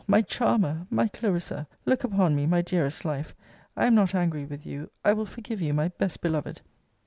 [0.07, 0.87] my charmer!
[0.89, 1.67] my Clarissa!
[1.85, 3.35] look upon me, my dearest life!
[3.77, 6.59] I am not angry with you; I will forgive you, my best beloved.